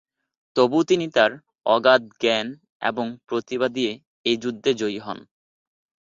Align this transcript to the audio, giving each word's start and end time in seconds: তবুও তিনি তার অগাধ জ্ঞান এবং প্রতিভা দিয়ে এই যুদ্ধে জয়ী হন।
তবুও 0.55 0.83
তিনি 0.83 1.05
তার 1.11 1.31
অগাধ 1.65 2.01
জ্ঞান 2.21 2.47
এবং 2.81 3.05
প্রতিভা 3.27 3.67
দিয়ে 3.67 3.91
এই 4.25 4.37
যুদ্ধে 4.37 4.71
জয়ী 4.73 4.99
হন। 4.99 5.19